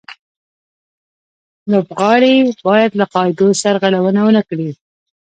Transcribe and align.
لوبغاړي 1.71 2.35
باید 2.67 2.91
له 2.99 3.05
قاعدو 3.13 3.47
سرغړونه 3.61 4.19
و 4.23 4.29
نه 4.37 4.41
کړي. 4.49 4.69